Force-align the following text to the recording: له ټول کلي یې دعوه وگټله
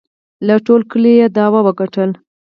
له 0.47 0.55
ټول 0.65 0.81
کلي 0.91 1.13
یې 1.19 1.27
دعوه 1.37 1.59
وگټله 1.63 2.13